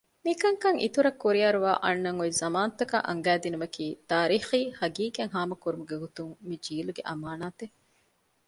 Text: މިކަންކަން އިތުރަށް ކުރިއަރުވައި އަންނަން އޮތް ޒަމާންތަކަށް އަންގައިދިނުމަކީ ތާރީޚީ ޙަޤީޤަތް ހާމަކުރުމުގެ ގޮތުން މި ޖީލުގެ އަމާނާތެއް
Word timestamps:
މިކަންކަން 0.25 0.79
އިތުރަށް 0.83 1.19
ކުރިއަރުވައި 1.23 1.79
އަންނަން 1.83 2.19
އޮތް 2.19 2.37
ޒަމާންތަކަށް 2.41 3.07
އަންގައިދިނުމަކީ 3.07 3.85
ތާރީޚީ 4.09 4.59
ޙަޤީޤަތް 4.79 5.31
ހާމަކުރުމުގެ 5.35 5.95
ގޮތުން 6.03 6.33
މި 6.47 6.55
ޖީލުގެ 6.65 7.03
އަމާނާތެއް 7.09 7.75